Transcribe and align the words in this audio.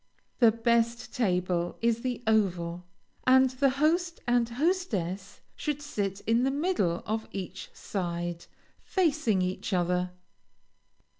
The 0.39 0.51
best 0.51 1.13
table 1.13 1.77
is 1.79 2.01
the 2.01 2.23
oval, 2.25 2.87
and 3.27 3.51
the 3.51 3.69
host 3.69 4.19
and 4.25 4.49
hostess 4.49 5.41
should 5.55 5.79
sit 5.79 6.21
in 6.21 6.41
the 6.41 6.49
middle 6.49 7.03
of 7.05 7.27
each 7.31 7.69
side, 7.75 8.47
facing 8.81 9.43
each 9.43 9.73
other. 9.73 10.09